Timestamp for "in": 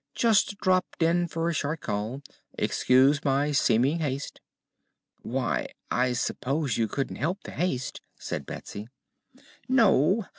1.03-1.27